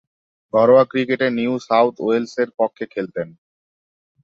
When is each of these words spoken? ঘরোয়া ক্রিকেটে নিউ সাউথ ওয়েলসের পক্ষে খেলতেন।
ঘরোয়া 0.53 0.83
ক্রিকেটে 0.91 1.27
নিউ 1.29 1.53
সাউথ 1.67 1.95
ওয়েলসের 1.99 2.49
পক্ষে 2.59 2.85
খেলতেন। 2.93 3.27